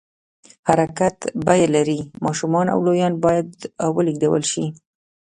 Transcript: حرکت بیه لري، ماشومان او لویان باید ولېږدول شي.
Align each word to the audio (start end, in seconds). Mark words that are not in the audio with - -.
حرکت 0.67 1.17
بیه 1.45 1.67
لري، 1.75 1.99
ماشومان 2.25 2.65
او 2.73 2.79
لویان 2.85 3.13
باید 3.25 3.47
ولېږدول 3.95 4.43
شي. 4.51 4.65